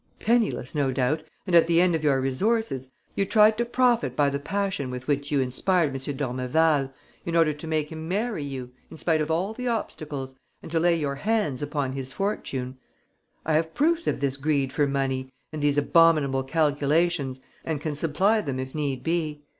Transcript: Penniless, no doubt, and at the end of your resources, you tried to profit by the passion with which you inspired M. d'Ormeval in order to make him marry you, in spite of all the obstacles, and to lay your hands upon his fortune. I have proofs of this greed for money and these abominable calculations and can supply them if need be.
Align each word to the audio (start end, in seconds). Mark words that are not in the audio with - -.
Penniless, 0.19 0.73
no 0.73 0.91
doubt, 0.91 1.21
and 1.45 1.53
at 1.53 1.67
the 1.67 1.79
end 1.79 1.93
of 1.93 2.03
your 2.03 2.19
resources, 2.19 2.89
you 3.13 3.23
tried 3.23 3.55
to 3.59 3.65
profit 3.65 4.15
by 4.15 4.31
the 4.31 4.39
passion 4.39 4.89
with 4.89 5.07
which 5.07 5.29
you 5.31 5.39
inspired 5.41 5.89
M. 5.91 6.15
d'Ormeval 6.15 6.91
in 7.23 7.35
order 7.35 7.53
to 7.53 7.67
make 7.67 7.91
him 7.91 8.07
marry 8.07 8.43
you, 8.43 8.71
in 8.89 8.97
spite 8.97 9.21
of 9.21 9.29
all 9.29 9.53
the 9.53 9.67
obstacles, 9.67 10.33
and 10.63 10.71
to 10.71 10.79
lay 10.79 10.95
your 10.95 11.17
hands 11.17 11.61
upon 11.61 11.93
his 11.93 12.13
fortune. 12.13 12.79
I 13.45 13.53
have 13.53 13.75
proofs 13.75 14.07
of 14.07 14.21
this 14.21 14.37
greed 14.37 14.73
for 14.73 14.87
money 14.87 15.31
and 15.53 15.61
these 15.61 15.77
abominable 15.77 16.41
calculations 16.41 17.39
and 17.63 17.79
can 17.79 17.95
supply 17.95 18.41
them 18.41 18.59
if 18.59 18.73
need 18.73 19.03
be. 19.03 19.43